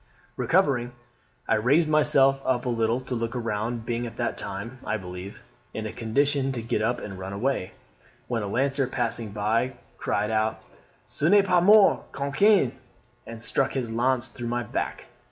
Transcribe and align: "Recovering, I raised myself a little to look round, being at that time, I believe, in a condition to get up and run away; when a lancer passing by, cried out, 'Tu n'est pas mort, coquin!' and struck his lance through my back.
"Recovering, 0.35 0.93
I 1.47 1.53
raised 1.53 1.87
myself 1.87 2.41
a 2.43 2.57
little 2.67 2.99
to 3.01 3.13
look 3.13 3.33
round, 3.35 3.85
being 3.85 4.07
at 4.07 4.17
that 4.17 4.35
time, 4.35 4.79
I 4.83 4.97
believe, 4.97 5.43
in 5.75 5.85
a 5.85 5.93
condition 5.93 6.51
to 6.53 6.61
get 6.63 6.81
up 6.81 6.97
and 6.99 7.19
run 7.19 7.33
away; 7.33 7.73
when 8.27 8.41
a 8.41 8.47
lancer 8.47 8.87
passing 8.87 9.31
by, 9.31 9.73
cried 9.99 10.31
out, 10.31 10.63
'Tu 11.07 11.29
n'est 11.29 11.45
pas 11.45 11.61
mort, 11.61 12.11
coquin!' 12.13 12.71
and 13.27 13.43
struck 13.43 13.73
his 13.73 13.91
lance 13.91 14.27
through 14.27 14.47
my 14.47 14.63
back. 14.63 15.05